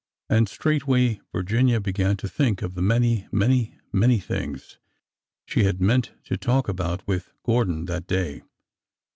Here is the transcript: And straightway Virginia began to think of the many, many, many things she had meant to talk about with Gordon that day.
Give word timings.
And 0.31 0.49
straightway 0.49 1.21
Virginia 1.31 1.79
began 1.79 2.17
to 2.17 2.27
think 2.27 2.63
of 2.63 2.73
the 2.73 2.81
many, 2.81 3.27
many, 3.31 3.75
many 3.93 4.19
things 4.19 4.79
she 5.45 5.63
had 5.63 5.79
meant 5.79 6.13
to 6.23 6.37
talk 6.37 6.67
about 6.67 7.07
with 7.07 7.31
Gordon 7.45 7.85
that 7.85 8.07
day. 8.07 8.41